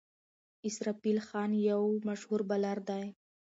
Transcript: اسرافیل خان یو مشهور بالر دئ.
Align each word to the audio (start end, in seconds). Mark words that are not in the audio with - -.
اسرافیل 0.69 1.19
خان 1.27 1.51
یو 1.69 1.83
مشهور 2.07 2.41
بالر 2.49 2.77
دئ. 2.87 3.05